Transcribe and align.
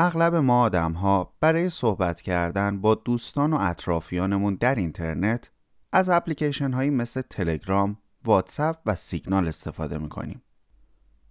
اغلب 0.00 0.34
ما 0.34 0.62
آدم 0.62 0.92
ها 0.92 1.34
برای 1.40 1.70
صحبت 1.70 2.20
کردن 2.20 2.80
با 2.80 2.94
دوستان 2.94 3.52
و 3.52 3.56
اطرافیانمون 3.60 4.54
در 4.54 4.74
اینترنت 4.74 5.50
از 5.92 6.08
اپلیکیشن 6.08 6.72
هایی 6.72 6.90
مثل 6.90 7.22
تلگرام، 7.30 7.98
واتساپ 8.24 8.76
و 8.86 8.94
سیگنال 8.94 9.48
استفاده 9.48 9.98
می‌کنیم. 9.98 10.42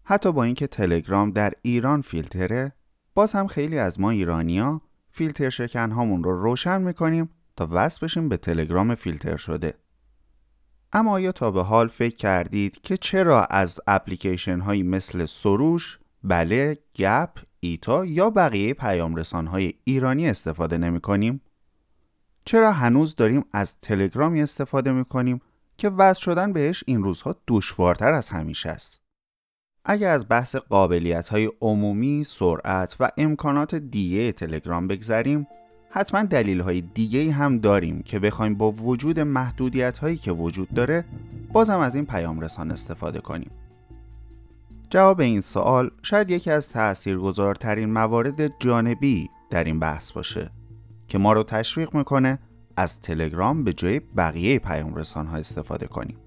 حتی 0.03 0.31
با 0.31 0.43
اینکه 0.43 0.67
تلگرام 0.67 1.31
در 1.31 1.53
ایران 1.61 2.01
فیلتره، 2.01 2.73
باز 3.15 3.33
هم 3.33 3.47
خیلی 3.47 3.79
از 3.79 3.99
ما 3.99 4.09
ایرانیا 4.09 4.81
فیلتر 5.11 5.49
شکن 5.49 5.91
هامون 5.91 6.23
رو 6.23 6.41
روشن 6.41 6.81
می‌کنیم 6.81 7.29
تا 7.55 7.67
وصل 7.71 8.05
بشیم 8.05 8.29
به 8.29 8.37
تلگرام 8.37 8.95
فیلتر 8.95 9.37
شده. 9.37 9.73
اما 10.93 11.11
آیا 11.11 11.31
تا 11.31 11.51
به 11.51 11.63
حال 11.63 11.87
فکر 11.87 12.15
کردید 12.15 12.81
که 12.81 12.97
چرا 12.97 13.45
از 13.45 13.79
اپلیکیشن 13.87 14.59
هایی 14.59 14.83
مثل 14.83 15.25
سروش، 15.25 15.99
بله، 16.23 16.77
گپ، 16.95 17.46
ایتا 17.59 18.05
یا 18.05 18.29
بقیه 18.29 18.73
پیام 18.73 19.23
های 19.47 19.73
ایرانی 19.83 20.29
استفاده 20.29 20.77
نمی 20.77 20.99
کنیم؟ 20.99 21.41
چرا 22.45 22.71
هنوز 22.71 23.15
داریم 23.15 23.45
از 23.53 23.79
تلگرامی 23.81 24.41
استفاده 24.41 24.91
می 24.91 25.05
کنیم 25.05 25.41
که 25.77 25.89
وضع 25.89 26.19
شدن 26.19 26.53
بهش 26.53 26.83
این 26.87 27.03
روزها 27.03 27.35
دشوارتر 27.47 28.13
از 28.13 28.29
همیشه 28.29 28.69
است؟ 28.69 29.01
اگر 29.85 30.11
از 30.11 30.25
بحث 30.29 30.55
قابلیت 30.55 31.27
های 31.27 31.51
عمومی، 31.61 32.23
سرعت 32.23 32.95
و 32.99 33.11
امکانات 33.17 33.75
دیگه 33.75 34.31
تلگرام 34.31 34.87
بگذریم، 34.87 35.47
حتما 35.89 36.23
دلیل 36.23 36.61
های 36.61 36.81
دیگه 36.81 37.31
هم 37.31 37.57
داریم 37.57 38.01
که 38.01 38.19
بخوایم 38.19 38.55
با 38.55 38.71
وجود 38.71 39.19
محدودیت 39.19 39.97
هایی 39.97 40.17
که 40.17 40.31
وجود 40.31 40.73
داره 40.73 41.05
بازم 41.53 41.79
از 41.79 41.95
این 41.95 42.05
پیام 42.05 42.39
رسان 42.39 42.71
استفاده 42.71 43.19
کنیم. 43.19 43.51
جواب 44.89 45.19
این 45.19 45.41
سوال 45.41 45.91
شاید 46.03 46.31
یکی 46.31 46.51
از 46.51 46.69
تاثیرگذارترین 46.69 47.93
موارد 47.93 48.59
جانبی 48.59 49.29
در 49.49 49.63
این 49.63 49.79
بحث 49.79 50.11
باشه 50.11 50.51
که 51.07 51.17
ما 51.17 51.33
رو 51.33 51.43
تشویق 51.43 51.95
می‌کنه 51.95 52.39
از 52.77 53.01
تلگرام 53.01 53.63
به 53.63 53.73
جای 53.73 53.99
بقیه 53.99 54.59
پیام 54.59 54.95
رسان 54.95 55.27
ها 55.27 55.37
استفاده 55.37 55.87
کنیم. 55.87 56.17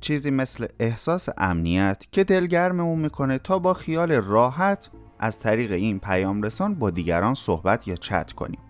چیزی 0.00 0.30
مثل 0.30 0.66
احساس 0.80 1.28
امنیت 1.38 2.04
که 2.12 2.24
دلگرممون 2.24 2.98
می‌کنه 2.98 3.38
تا 3.38 3.58
با 3.58 3.74
خیال 3.74 4.12
راحت 4.12 4.88
از 5.18 5.40
طریق 5.40 5.72
این 5.72 5.98
پیام 5.98 6.42
رسان 6.42 6.74
با 6.74 6.90
دیگران 6.90 7.34
صحبت 7.34 7.88
یا 7.88 7.94
چت 7.94 8.32
کنیم. 8.32 8.60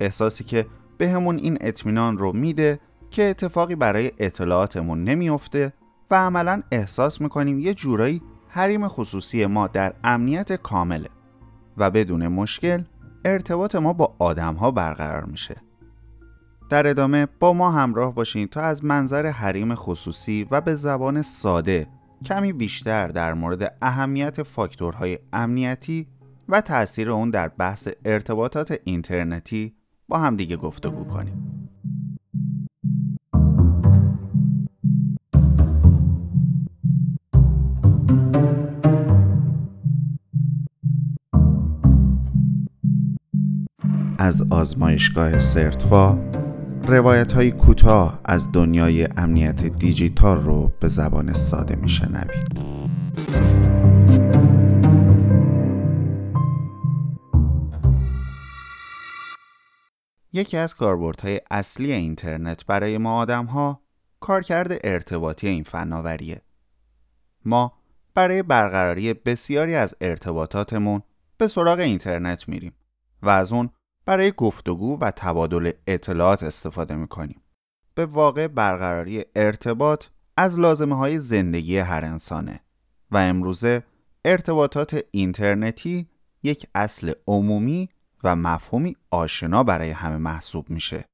احساسی 0.00 0.44
که 0.44 0.66
بهمون 0.98 1.36
به 1.36 1.42
این 1.42 1.58
اطمینان 1.60 2.18
رو 2.18 2.32
میده 2.32 2.80
که 3.10 3.22
اتفاقی 3.22 3.74
برای 3.74 4.12
اطلاعاتمون 4.18 5.04
نمیافته 5.04 5.72
و 6.10 6.14
عملا 6.14 6.62
احساس 6.72 7.20
می‌کنیم 7.20 7.58
یه 7.58 7.74
جورایی 7.74 8.22
حریم 8.48 8.88
خصوصی 8.88 9.46
ما 9.46 9.66
در 9.66 9.94
امنیت 10.04 10.52
کامله 10.52 11.08
و 11.76 11.90
بدون 11.90 12.28
مشکل 12.28 12.82
ارتباط 13.24 13.74
ما 13.74 13.92
با 13.92 14.14
آدم 14.18 14.54
ها 14.54 14.70
برقرار 14.70 15.24
میشه. 15.24 15.56
در 16.70 16.86
ادامه 16.86 17.26
با 17.40 17.52
ما 17.52 17.70
همراه 17.70 18.14
باشین 18.14 18.46
تا 18.48 18.60
از 18.60 18.84
منظر 18.84 19.26
حریم 19.26 19.74
خصوصی 19.74 20.46
و 20.50 20.60
به 20.60 20.74
زبان 20.74 21.22
ساده 21.22 21.86
کمی 22.24 22.52
بیشتر 22.52 23.08
در 23.08 23.34
مورد 23.34 23.76
اهمیت 23.82 24.42
فاکتورهای 24.42 25.18
امنیتی 25.32 26.06
و 26.48 26.60
تاثیر 26.60 27.10
اون 27.10 27.30
در 27.30 27.48
بحث 27.48 27.88
ارتباطات 28.04 28.78
اینترنتی 28.84 29.74
با 30.08 30.18
همدیگه 30.18 30.56
گفتگو 30.56 31.04
کنیم. 31.04 31.57
از 44.18 44.52
آزمایشگاه 44.52 45.38
سرتفا 45.38 46.18
روایت 46.82 47.32
های 47.32 47.50
کوتاه 47.50 48.20
از 48.24 48.52
دنیای 48.52 49.08
امنیت 49.16 49.64
دیجیتال 49.64 50.38
رو 50.38 50.72
به 50.80 50.88
زبان 50.88 51.32
ساده 51.32 51.76
میشنوید. 51.76 52.58
یکی 60.32 60.56
از 60.56 60.74
کاربردهای 60.74 61.40
اصلی 61.50 61.92
اینترنت 61.92 62.66
برای 62.66 62.98
ما 62.98 63.18
آدم 63.18 63.44
ها 63.44 63.80
کارکرد 64.20 64.72
ارتباطی 64.84 65.48
این 65.48 65.62
فناوریه. 65.62 66.42
ما 67.44 67.72
برای 68.14 68.42
برقراری 68.42 69.14
بسیاری 69.14 69.74
از 69.74 69.94
ارتباطاتمون 70.00 71.02
به 71.38 71.46
سراغ 71.46 71.78
اینترنت 71.78 72.48
میریم 72.48 72.72
و 73.22 73.28
از 73.28 73.52
اون 73.52 73.70
برای 74.08 74.32
گفتگو 74.36 74.98
و 74.98 75.10
تبادل 75.10 75.72
اطلاعات 75.86 76.42
استفاده 76.42 76.94
می‌کنیم. 76.94 77.42
به 77.94 78.06
واقع 78.06 78.46
برقراری 78.46 79.24
ارتباط 79.36 80.04
از 80.36 80.58
لازمه 80.58 80.96
های 80.96 81.18
زندگی 81.18 81.78
هر 81.78 82.04
انسانه 82.04 82.60
و 83.10 83.16
امروزه 83.16 83.82
ارتباطات 84.24 85.04
اینترنتی 85.10 86.08
یک 86.42 86.66
اصل 86.74 87.12
عمومی 87.26 87.88
و 88.24 88.36
مفهومی 88.36 88.96
آشنا 89.10 89.64
برای 89.64 89.90
همه 89.90 90.16
محسوب 90.16 90.70
میشه. 90.70 91.04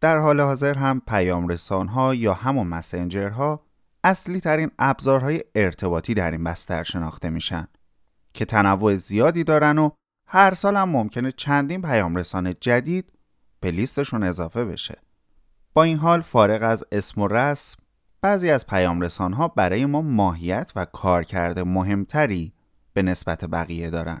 در 0.00 0.18
حال 0.18 0.40
حاضر 0.40 0.74
هم 0.74 1.02
پیام 1.06 1.48
رسان 1.48 1.88
ها 1.88 2.14
یا 2.14 2.34
همون 2.34 2.66
مسنجر 2.66 3.28
ها 3.28 3.66
اصلی 4.04 4.40
ترین 4.40 4.70
ابزارهای 4.78 5.44
ارتباطی 5.54 6.14
در 6.14 6.30
این 6.30 6.44
بستر 6.44 6.82
شناخته 6.82 7.30
میشن 7.30 7.66
که 8.34 8.44
تنوع 8.44 8.96
زیادی 8.96 9.44
دارن 9.44 9.78
و 9.78 9.90
هر 10.30 10.54
سال 10.54 10.76
هم 10.76 10.88
ممکنه 10.88 11.32
چندین 11.32 11.82
پیام 11.82 12.16
رسان 12.16 12.54
جدید 12.60 13.12
به 13.60 13.70
لیستشون 13.70 14.22
اضافه 14.22 14.64
بشه. 14.64 14.98
با 15.74 15.82
این 15.82 15.96
حال 15.96 16.20
فارغ 16.20 16.62
از 16.62 16.84
اسم 16.92 17.20
و 17.20 17.28
رسم 17.28 17.78
بعضی 18.20 18.50
از 18.50 18.66
پیام 18.66 19.00
رسان 19.00 19.32
ها 19.32 19.48
برای 19.48 19.86
ما 19.86 20.02
ماهیت 20.02 20.72
و 20.76 20.84
کارکرد 20.84 21.58
مهمتری 21.58 22.52
به 22.92 23.02
نسبت 23.02 23.44
بقیه 23.44 23.90
دارن 23.90 24.20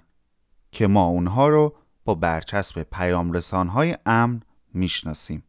که 0.72 0.86
ما 0.86 1.04
اونها 1.04 1.48
رو 1.48 1.76
با 2.04 2.14
برچسب 2.14 2.82
پیام 2.82 3.32
رسان 3.32 3.68
های 3.68 3.96
امن 4.06 4.40
می‌شناسیم. 4.74 5.44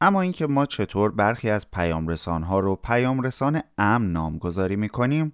اما 0.00 0.20
اینکه 0.20 0.46
ما 0.46 0.66
چطور 0.66 1.10
برخی 1.10 1.50
از 1.50 1.70
پیام 1.70 2.08
رسان 2.08 2.42
ها 2.42 2.58
رو 2.58 2.76
پیام 2.76 3.20
رسان 3.20 3.62
امن 3.78 4.12
نامگذاری 4.12 4.76
می‌کنیم 4.76 5.32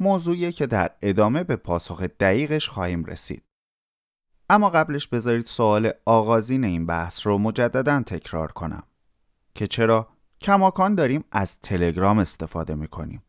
موضوعیه 0.00 0.52
که 0.52 0.66
در 0.66 0.90
ادامه 1.02 1.44
به 1.44 1.56
پاسخ 1.56 2.02
دقیقش 2.02 2.68
خواهیم 2.68 3.04
رسید. 3.04 3.45
اما 4.50 4.70
قبلش 4.70 5.06
بذارید 5.06 5.46
سوال 5.46 5.90
آغازین 6.04 6.64
این 6.64 6.86
بحث 6.86 7.26
رو 7.26 7.38
مجددا 7.38 8.02
تکرار 8.02 8.52
کنم. 8.52 8.82
که 9.54 9.66
چرا 9.66 10.08
کماکان 10.40 10.94
داریم 10.94 11.24
از 11.32 11.60
تلگرام 11.60 12.18
استفاده 12.18 12.74
می‌کنیم؟ 12.74 13.22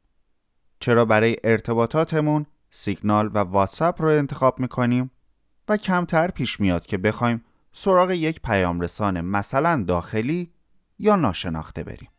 چرا 0.79 1.05
برای 1.05 1.35
ارتباطاتمون 1.43 2.45
سیگنال 2.71 3.29
و 3.33 3.37
واتساپ 3.37 4.01
رو 4.01 4.09
انتخاب 4.09 4.59
می‌کنیم 4.59 5.11
و 5.69 5.77
کمتر 5.77 6.31
پیش 6.31 6.59
میاد 6.59 6.85
که 6.85 6.97
بخوایم 6.97 7.43
سراغ 7.71 8.11
یک 8.11 8.41
پیام 8.41 8.81
رسان 8.81 9.21
مثلا 9.21 9.83
داخلی 9.87 10.51
یا 10.99 11.15
ناشناخته 11.15 11.83
بریم؟ 11.83 12.09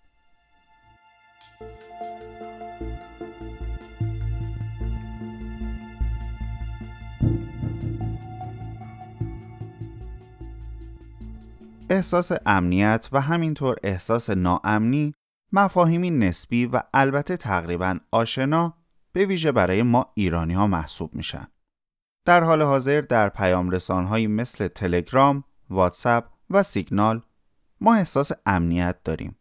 احساس 11.98 12.32
امنیت 12.46 13.08
و 13.12 13.20
همینطور 13.20 13.76
احساس 13.82 14.30
ناامنی 14.30 15.14
مفاهیمی 15.52 16.10
نسبی 16.10 16.66
و 16.66 16.82
البته 16.94 17.36
تقریبا 17.36 17.98
آشنا 18.10 18.74
به 19.12 19.26
ویژه 19.26 19.52
برای 19.52 19.82
ما 19.82 20.12
ایرانی 20.14 20.54
ها 20.54 20.66
محسوب 20.66 21.14
میشن. 21.14 21.46
در 22.24 22.44
حال 22.44 22.62
حاضر 22.62 23.00
در 23.00 23.28
پیام 23.28 23.70
رسانهایی 23.70 24.26
مثل 24.26 24.68
تلگرام، 24.68 25.44
واتساپ 25.70 26.24
و 26.50 26.62
سیگنال 26.62 27.22
ما 27.80 27.94
احساس 27.94 28.32
امنیت 28.46 28.96
داریم 29.04 29.36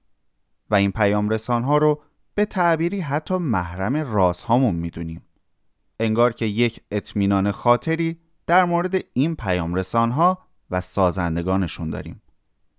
و 0.70 0.76
این 0.76 0.92
پیام 0.92 1.34
ها 1.50 1.78
رو 1.78 2.02
به 2.36 2.46
تعبیری 2.46 3.00
حتی 3.00 3.38
محرم 3.38 3.96
رازهامون 3.96 4.76
می‌دونیم. 4.76 5.22
انگار 6.00 6.34
که 6.34 6.46
یک 6.46 6.82
اطمینان 6.92 7.52
خاطری 7.52 8.20
در 8.48 8.66
مورد 8.66 8.96
این 9.14 9.36
پیام 9.36 9.80
ها 9.94 10.48
و 10.72 10.82
سازندگانشون 10.82 11.90
داریم. 11.90 12.22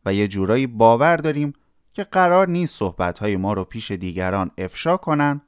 و 0.09 0.15
یه 0.15 0.29
جورایی 0.29 0.67
باور 0.67 1.17
داریم 1.17 1.53
که 1.93 2.05
قرار 2.05 2.49
نیست 2.49 2.79
صحبتهای 2.79 3.37
ما 3.37 3.53
رو 3.53 3.65
پیش 3.65 3.91
دیگران 3.91 4.51
افشا 4.59 4.97
کنن 4.97 5.41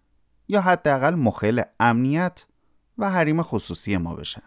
یا 0.48 0.60
حداقل 0.60 1.14
مخل 1.14 1.62
امنیت 1.80 2.44
و 2.98 3.10
حریم 3.10 3.42
خصوصی 3.42 3.96
ما 3.96 4.14
بشن. 4.14 4.42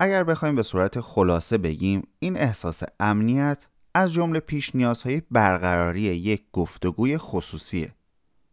اگر 0.00 0.24
بخوایم 0.24 0.56
به 0.56 0.62
صورت 0.62 1.00
خلاصه 1.00 1.58
بگیم 1.58 2.08
این 2.18 2.36
احساس 2.36 2.82
امنیت 3.00 3.66
از 3.94 4.12
جمله 4.12 4.40
پیش 4.40 4.74
نیازهای 4.74 5.22
برقراری 5.30 6.00
یک 6.00 6.44
گفتگوی 6.52 7.18
خصوصیه 7.18 7.94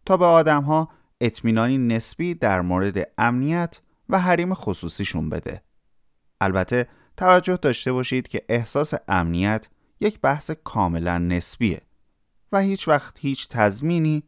تا 0.06 0.18
به 0.18 0.26
آدمها 0.26 0.90
اطمینانی 1.22 1.78
نسبی 1.78 2.34
در 2.34 2.62
مورد 2.62 3.12
امنیت 3.18 3.80
و 4.10 4.20
حریم 4.20 4.54
خصوصیشون 4.54 5.30
بده. 5.30 5.62
البته 6.42 6.88
توجه 7.18 7.58
داشته 7.58 7.92
باشید 7.92 8.28
که 8.28 8.46
احساس 8.50 8.94
امنیت 9.08 9.68
یک 10.00 10.22
بحث 10.22 10.52
کاملا 10.52 11.18
نسبیه 11.18 11.82
و 12.52 12.60
هیچ 12.60 12.88
وقت 12.88 13.20
هیچ 13.20 13.48
تضمینی 13.50 14.24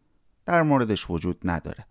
در 0.45 0.61
موردش 0.61 1.09
وجود 1.09 1.41
نداره. 1.43 1.85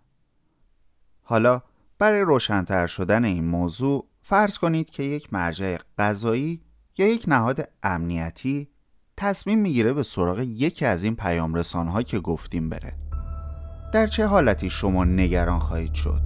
حالا 1.21 1.61
برای 1.99 2.21
روشنتر 2.21 2.87
شدن 2.87 3.25
این 3.25 3.45
موضوع 3.45 4.07
فرض 4.21 4.57
کنید 4.57 4.89
که 4.89 5.03
یک 5.03 5.33
مرجع 5.33 5.77
قضایی 5.97 6.61
یا 6.97 7.07
یک 7.07 7.25
نهاد 7.27 7.69
امنیتی 7.83 8.67
تصمیم 9.17 9.59
می‌گیره 9.59 9.93
به 9.93 10.03
سراغ 10.03 10.39
یکی 10.39 10.85
از 10.85 11.03
این 11.03 11.15
پیام 11.15 11.55
رسانها 11.55 12.01
که 12.01 12.19
گفتیم 12.19 12.69
بره. 12.69 12.93
در 13.93 14.07
چه 14.07 14.25
حالتی 14.25 14.69
شما 14.69 15.05
نگران 15.05 15.59
خواهید 15.59 15.93
شد؟ 15.93 16.21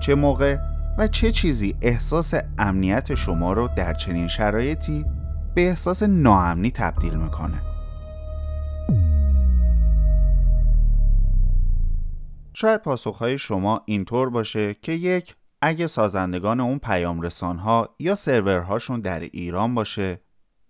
چه 0.00 0.14
موقع 0.14 0.56
و 0.98 1.06
چه 1.06 1.30
چیزی 1.30 1.74
احساس 1.82 2.34
امنیت 2.58 3.14
شما 3.14 3.52
رو 3.52 3.68
در 3.76 3.94
چنین 3.94 4.28
شرایطی 4.28 5.04
به 5.60 5.68
احساس 5.68 6.02
ناامنی 6.02 6.70
تبدیل 6.70 7.14
می‌کنه؟ 7.14 7.62
شاید 12.54 12.82
پاسخهای 12.82 13.38
شما 13.38 13.82
اینطور 13.86 14.30
باشه 14.30 14.74
که 14.74 14.92
یک 14.92 15.36
اگه 15.62 15.86
سازندگان 15.86 16.60
اون 16.60 16.78
پیام 16.78 17.28
ها 17.42 17.94
یا 17.98 18.14
سرورهاشون 18.14 19.00
در 19.00 19.20
ایران 19.20 19.74
باشه 19.74 20.20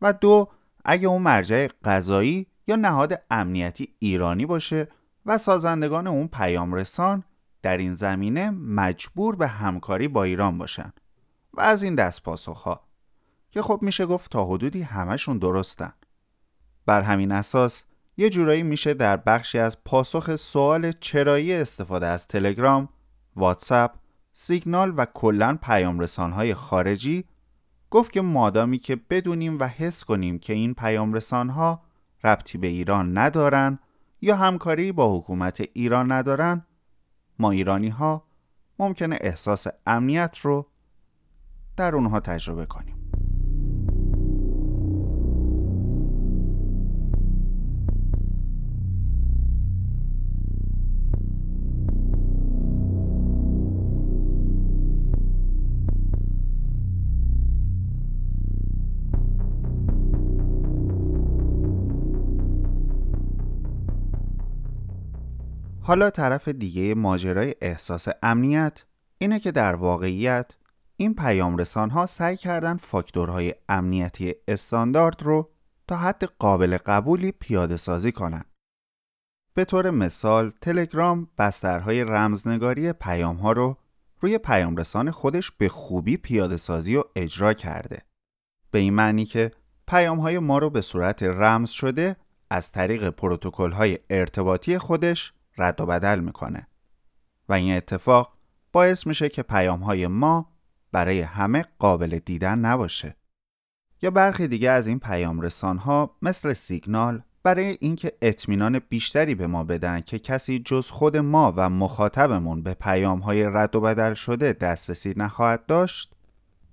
و 0.03 0.13
دو 0.13 0.49
اگه 0.85 1.09
اون 1.09 1.23
مرجع 1.23 1.69
قضایی 1.85 2.47
یا 2.67 2.77
نهاد 2.77 3.23
امنیتی 3.31 3.95
ایرانی 3.99 4.47
باشه 4.47 4.89
و 5.27 5.39
سازندگان 5.39 6.07
اون 6.07 6.29
پیام 6.29 6.75
رسان 6.75 7.25
در 7.63 7.77
این 7.77 7.95
زمینه 7.95 8.51
مجبور 8.51 9.37
به 9.37 9.49
همکاری 9.49 10.09
با 10.09 10.25
ایران 10.25 10.59
باشن 10.59 10.93
و 11.55 11.61
از 11.61 11.83
این 11.83 11.95
دست 11.95 12.23
پاسخها 12.23 12.90
که 13.50 13.62
خب 13.62 13.79
میشه 13.82 14.06
گفت 14.06 14.31
تا 14.31 14.44
حدودی 14.44 14.82
همشون 14.82 15.38
درستن. 15.38 15.93
بر 16.87 17.02
همین 17.02 17.32
اساس 17.32 17.85
یه 18.17 18.31
جورایی 18.31 18.62
میشه 18.62 18.94
در 18.94 19.17
بخشی 19.17 19.58
از 19.58 19.85
پاسخ 19.85 20.37
سوال 20.37 20.93
چرایی 20.93 21.55
استفاده 21.55 22.06
از 22.06 22.29
تلگرام، 22.29 22.88
واتساپ، 23.37 23.94
سیگنال 24.32 24.94
و 24.97 25.06
کلا 25.14 25.58
پیام 25.62 26.05
های 26.19 26.55
خارجی 26.55 27.25
گفت 27.91 28.12
که 28.12 28.20
مادامی 28.20 28.79
که 28.79 28.97
بدونیم 28.97 29.58
و 29.61 29.64
حس 29.64 30.05
کنیم 30.05 30.38
که 30.38 30.53
این 30.53 30.75
پیام 30.75 31.19
ها 31.32 31.82
ربطی 32.25 32.58
به 32.58 32.67
ایران 32.67 33.19
ندارن 33.19 33.79
یا 34.20 34.37
همکاری 34.37 34.93
با 34.93 35.19
حکومت 35.19 35.61
ایران 35.73 36.12
ندارن 36.12 36.67
ما 37.38 37.50
ایرانی 37.50 37.88
ها 37.88 38.25
ممکنه 38.79 39.19
احساس 39.20 39.67
امنیت 39.87 40.38
رو 40.38 40.67
در 41.76 41.94
اونها 41.94 42.20
تجربه 42.20 42.67
کنیم. 42.67 43.00
حالا 65.91 66.11
طرف 66.11 66.49
دیگه 66.49 66.95
ماجرای 66.95 67.55
احساس 67.61 68.09
امنیت 68.23 68.85
اینه 69.19 69.41
که 69.41 69.53
در 69.53 69.75
واقعیت 69.75 70.53
این 70.97 71.15
پیام 71.15 71.57
رسان 71.57 71.91
ها 71.91 72.07
سعی 72.07 72.37
کردن 72.37 72.77
فاکتورهای 72.77 73.55
امنیتی 73.69 74.35
استاندارد 74.49 75.23
رو 75.23 75.51
تا 75.89 75.97
حد 75.97 76.25
قابل 76.25 76.77
قبولی 76.87 77.33
پیاده 77.33 77.77
سازی 77.77 78.13
کنن. 78.13 78.45
به 79.55 79.65
طور 79.65 79.91
مثال 79.91 80.53
تلگرام 80.61 81.29
بسترهای 81.39 82.05
رمزنگاری 82.05 82.93
پیام 82.93 83.37
ها 83.37 83.53
رو 83.53 83.77
روی 84.21 84.39
پیام 84.39 84.77
رسان 84.77 85.11
خودش 85.11 85.51
به 85.51 85.69
خوبی 85.69 86.17
پیاده 86.17 86.57
سازی 86.57 86.97
و 86.97 87.03
اجرا 87.17 87.53
کرده. 87.53 88.03
به 88.71 88.79
این 88.79 88.95
معنی 88.95 89.25
که 89.25 89.51
پیام 89.89 90.21
های 90.21 90.39
ما 90.39 90.59
رو 90.59 90.71
به 90.71 90.81
صورت 90.81 91.23
رمز 91.23 91.71
شده 91.71 92.17
از 92.51 92.73
طریق 92.73 93.09
پروتکل 93.09 93.73
های 93.73 93.99
ارتباطی 94.11 94.79
خودش 94.79 95.33
رد 95.61 95.81
و 95.81 95.87
بدل 95.87 96.21
می‌کنه. 96.21 96.67
و 97.49 97.53
این 97.53 97.77
اتفاق 97.77 98.37
باعث 98.73 99.07
میشه 99.07 99.29
که 99.29 99.43
پیام 99.43 99.81
های 99.81 100.07
ما 100.07 100.53
برای 100.93 101.21
همه 101.21 101.65
قابل 101.79 102.19
دیدن 102.19 102.59
نباشه. 102.59 103.17
یا 104.03 104.11
برخی 104.11 104.49
دیگه 104.49 104.71
از 104.71 104.87
این 104.87 104.99
پیام 104.99 105.41
رسان 105.41 105.79
ها 105.79 106.17
مثل 106.23 106.53
سیگنال 106.53 107.23
برای 107.43 107.77
اینکه 107.81 108.12
اطمینان 108.23 108.79
بیشتری 108.79 109.35
به 109.35 109.47
ما 109.47 109.65
بدن 109.65 110.01
که 110.01 110.19
کسی 110.19 110.59
جز 110.59 110.91
خود 110.91 111.17
ما 111.17 111.55
و 111.57 111.71
مخاطبمون 111.71 112.63
به 112.63 112.75
پیام 112.75 113.19
های 113.19 113.45
رد 113.45 113.77
و 113.77 113.81
بدل 113.81 114.15
شده 114.15 114.53
دسترسی 114.53 115.15
نخواهد 115.17 115.67
داشت 115.67 116.15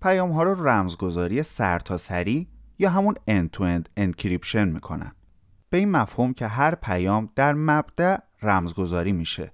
پیام 0.01 0.31
ها 0.31 0.43
رو 0.43 0.67
رمزگذاری 0.67 1.43
سرتاسری 1.43 2.47
یا 2.79 2.89
همون 2.89 3.15
end 3.29 3.57
to 3.57 3.59
end 3.59 3.89
encryption 3.97 4.67
می‌کنن. 4.67 5.11
به 5.69 5.77
این 5.77 5.91
مفهوم 5.91 6.33
که 6.33 6.47
هر 6.47 6.75
پیام 6.75 7.29
در 7.35 7.53
مبدأ 7.53 8.17
رمزگذاری 8.41 9.11
میشه 9.11 9.53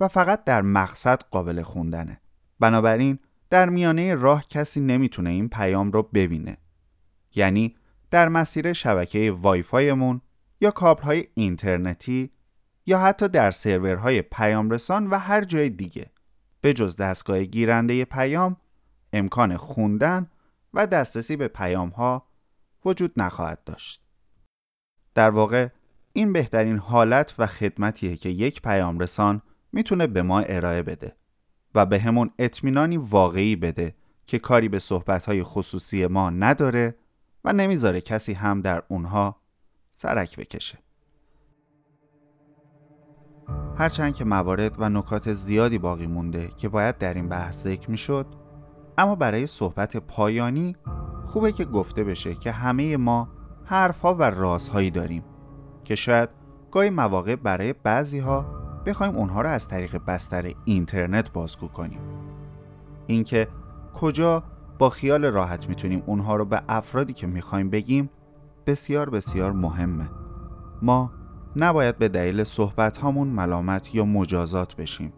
و 0.00 0.08
فقط 0.08 0.44
در 0.44 0.62
مقصد 0.62 1.22
قابل 1.30 1.62
خوندنه. 1.62 2.20
بنابراین 2.60 3.18
در 3.50 3.68
میانه 3.68 4.14
راه 4.14 4.46
کسی 4.46 4.80
نمی‌تونه 4.80 5.30
این 5.30 5.48
پیام 5.48 5.92
رو 5.92 6.02
ببینه. 6.02 6.56
یعنی 7.34 7.76
در 8.10 8.28
مسیر 8.28 8.72
شبکه 8.72 9.32
وایفایمون 9.32 10.20
یا 10.60 10.70
کابل‌های 10.70 11.26
اینترنتی 11.34 12.30
یا 12.86 12.98
حتی 12.98 13.28
در 13.28 13.50
سرورهای 13.50 14.22
پیام 14.22 14.70
رسان 14.70 15.06
و 15.06 15.18
هر 15.18 15.44
جای 15.44 15.70
دیگه. 15.70 16.10
به 16.60 16.72
جز 16.72 16.96
دستگاه 16.96 17.44
گیرنده 17.44 18.04
پیام 18.04 18.56
امکان 19.12 19.56
خوندن 19.56 20.30
و 20.74 20.86
دسترسی 20.86 21.36
به 21.36 21.48
پیام 21.48 21.88
ها 21.88 22.28
وجود 22.84 23.12
نخواهد 23.16 23.64
داشت. 23.64 24.02
در 25.14 25.30
واقع 25.30 25.68
این 26.12 26.32
بهترین 26.32 26.78
حالت 26.78 27.34
و 27.38 27.46
خدمتیه 27.46 28.16
که 28.16 28.28
یک 28.28 28.62
پیام 28.62 28.98
رسان 28.98 29.42
می‌تونه 29.72 30.06
به 30.06 30.22
ما 30.22 30.40
ارائه 30.40 30.82
بده 30.82 31.16
و 31.74 31.86
به 31.86 31.98
همون 31.98 32.30
اطمینانی 32.38 32.96
واقعی 32.96 33.56
بده 33.56 33.94
که 34.26 34.38
کاری 34.38 34.68
به 34.68 34.78
صحبتهای 34.78 35.42
خصوصی 35.42 36.06
ما 36.06 36.30
نداره 36.30 36.94
و 37.44 37.52
نمی‌ذاره 37.52 38.00
کسی 38.00 38.32
هم 38.32 38.60
در 38.60 38.82
اونها 38.88 39.36
سرک 39.92 40.36
بکشه. 40.36 40.78
هرچند 43.76 44.14
که 44.14 44.24
موارد 44.24 44.74
و 44.78 44.88
نکات 44.88 45.32
زیادی 45.32 45.78
باقی 45.78 46.06
مونده 46.06 46.50
که 46.56 46.68
باید 46.68 46.98
در 46.98 47.14
این 47.14 47.28
بحث 47.28 47.62
ذکر 47.62 47.90
می‌شد 47.90 48.26
اما 48.98 49.14
برای 49.14 49.46
صحبت 49.46 49.96
پایانی 49.96 50.76
خوبه 51.26 51.52
که 51.52 51.64
گفته 51.64 52.04
بشه 52.04 52.34
که 52.34 52.52
همه 52.52 52.96
ما 52.96 53.28
حرفها 53.64 54.14
و 54.14 54.22
رازهایی 54.22 54.90
داریم 54.90 55.24
که 55.88 55.94
شاید 55.94 56.28
گاهی 56.70 56.90
مواقع 56.90 57.36
برای 57.36 57.72
بعضی 57.72 58.18
ها 58.18 58.42
بخوایم 58.86 59.16
اونها 59.16 59.40
رو 59.40 59.48
از 59.48 59.68
طریق 59.68 59.96
بستر 60.06 60.52
اینترنت 60.64 61.32
بازگو 61.32 61.68
کنیم. 61.68 62.00
اینکه 63.06 63.48
کجا 63.94 64.42
با 64.78 64.90
خیال 64.90 65.24
راحت 65.24 65.68
می‌تونیم 65.68 66.02
اونها 66.06 66.36
رو 66.36 66.44
به 66.44 66.62
افرادی 66.68 67.12
که 67.12 67.26
می‌خوایم 67.26 67.70
بگیم 67.70 68.10
بسیار 68.66 69.10
بسیار 69.10 69.52
مهمه. 69.52 70.10
ما 70.82 71.12
نباید 71.56 71.98
به 71.98 72.08
دلیل 72.08 72.44
صحبت 72.44 72.96
هامون 72.96 73.28
ملامت 73.28 73.94
یا 73.94 74.04
مجازات 74.04 74.76
بشیم. 74.76 75.12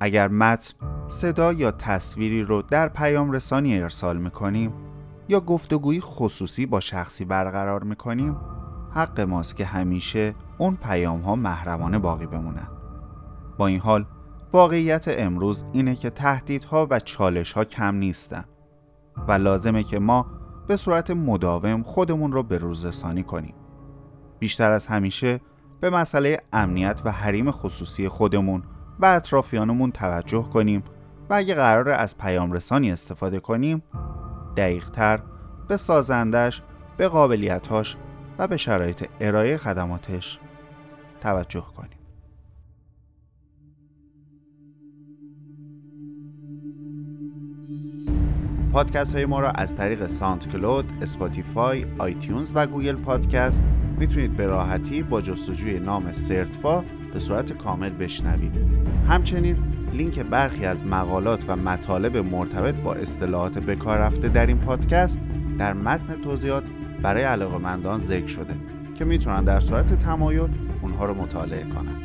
اگر 0.00 0.28
متن 0.28 0.74
صدا 1.08 1.52
یا 1.52 1.70
تصویری 1.70 2.42
رو 2.42 2.62
در 2.62 2.88
پیام 2.88 3.32
رسانی 3.32 3.82
ارسال 3.82 4.16
می‌کنیم 4.16 4.72
یا 5.28 5.40
گفتگویی 5.40 6.00
خصوصی 6.00 6.66
با 6.66 6.80
شخصی 6.80 7.24
برقرار 7.24 7.82
می‌کنیم 7.82 8.36
حق 8.94 9.20
ماست 9.20 9.56
که 9.56 9.64
همیشه 9.64 10.34
اون 10.58 10.76
پیام 10.76 11.20
ها 11.20 11.36
محرمانه 11.36 11.98
باقی 11.98 12.26
بمونن 12.26 12.68
با 13.58 13.66
این 13.66 13.80
حال 13.80 14.06
واقعیت 14.52 15.04
امروز 15.08 15.64
اینه 15.72 15.96
که 15.96 16.10
تهدیدها 16.10 16.86
و 16.90 17.00
چالش 17.00 17.52
ها 17.52 17.64
کم 17.64 17.94
نیستن 17.94 18.44
و 19.28 19.32
لازمه 19.32 19.84
که 19.84 19.98
ما 19.98 20.26
به 20.66 20.76
صورت 20.76 21.10
مداوم 21.10 21.82
خودمون 21.82 22.32
رو 22.32 22.42
به 22.42 22.58
روزرسانی 22.58 23.22
کنیم. 23.22 23.54
بیشتر 24.38 24.70
از 24.70 24.86
همیشه 24.86 25.40
به 25.80 25.90
مسئله 25.90 26.40
امنیت 26.52 27.02
و 27.04 27.12
حریم 27.12 27.50
خصوصی 27.50 28.08
خودمون 28.08 28.62
و 28.98 29.06
اطرافیانمون 29.06 29.90
توجه 29.90 30.42
کنیم 30.52 30.84
و 31.30 31.34
اگه 31.34 31.54
قراره 31.54 31.88
از 31.88 32.18
پیام 32.18 32.52
رسانی 32.52 32.92
استفاده 32.92 33.40
کنیم 33.40 33.82
دقیقتر 34.56 35.20
به 35.68 35.76
سازندش 35.76 36.62
به 36.96 37.08
قابلیتاش 37.08 37.96
و 38.38 38.48
به 38.48 38.56
شرایط 38.56 39.04
ارائه 39.20 39.56
خدماتش 39.56 40.38
توجه 41.20 41.64
کنیم 41.76 41.98
پادکست 48.72 49.14
های 49.14 49.24
ما 49.24 49.40
را 49.40 49.50
از 49.50 49.76
طریق 49.76 50.06
SoundCloud، 50.06 50.92
Spotify، 51.02 51.86
iTunes 51.98 52.52
و 52.54 52.66
Google 52.66 52.96
Podcast 52.96 53.64
می‌تونید 53.98 54.36
به 54.36 54.46
راحتی 54.46 55.02
با 55.02 55.20
جستجوی 55.20 55.80
نام 55.80 56.12
سرتفا 56.12 56.84
به 57.12 57.20
صورت 57.20 57.52
کامل 57.52 57.90
بشنوید. 57.90 58.52
همچنین 59.08 59.56
لینک 59.92 60.18
برخی 60.18 60.66
از 60.66 60.86
مقالات 60.86 61.44
و 61.48 61.56
مطالب 61.56 62.16
مرتبط 62.16 62.74
با 62.74 62.94
اصطلاحات 62.94 63.58
بکار 63.58 63.98
رفته 63.98 64.28
در 64.28 64.46
این 64.46 64.58
پادکست 64.58 65.20
در 65.58 65.72
متن 65.72 66.22
توضیحات 66.22 66.64
برای 67.04 67.22
علاقمندان 67.22 68.00
ذکر 68.00 68.26
شده 68.26 68.54
که 68.94 69.04
می‌تونن 69.04 69.44
در 69.44 69.60
صورت 69.60 69.98
تمایل 69.98 70.48
اونها 70.82 71.04
رو 71.04 71.14
مطالعه 71.14 71.64
کنن. 71.64 71.96